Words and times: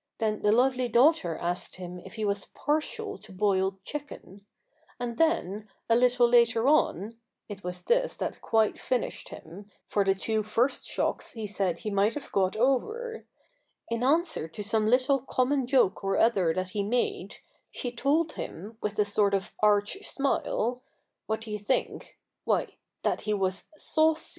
"'* 0.00 0.18
Then 0.20 0.42
the 0.42 0.52
lovely 0.52 0.88
daughter 0.88 1.38
asked 1.38 1.76
him 1.76 2.00
if 2.04 2.16
he 2.16 2.22
vfdiS 2.24 2.52
partial 2.52 3.12
lo 3.12 3.20
boiled 3.34 3.82
chicken; 3.82 4.44
and 4.98 5.16
then, 5.16 5.70
a 5.88 5.96
little 5.96 6.28
later 6.28 6.68
on— 6.68 7.16
it 7.48 7.64
was 7.64 7.80
this 7.80 8.14
that 8.18 8.42
quite 8.42 8.78
finished 8.78 9.30
him, 9.30 9.70
for 9.86 10.04
the 10.04 10.14
two 10.14 10.42
first 10.42 10.84
shocks 10.84 11.32
he 11.32 11.46
said 11.46 11.78
he 11.78 11.90
might 11.90 12.12
have 12.12 12.30
got 12.30 12.56
over— 12.56 13.24
in 13.90 14.04
answer 14.04 14.46
to 14.48 14.62
some 14.62 14.86
little 14.86 15.20
common 15.20 15.66
joke 15.66 16.04
or 16.04 16.18
other 16.18 16.52
that 16.52 16.72
he 16.76 16.82
made, 16.82 17.36
she 17.70 17.90
told 17.90 18.32
him, 18.32 18.76
with 18.82 18.98
a 18.98 19.06
sort 19.06 19.32
of 19.32 19.54
arch 19.62 19.96
smile— 20.06 20.82
what 21.26 21.40
do 21.40 21.50
you 21.50 21.58
think? 21.58 22.18
why, 22.44 22.66
that 23.02 23.22
he 23.22 23.32
was 23.32 23.64
saua'.'' 23.78 24.14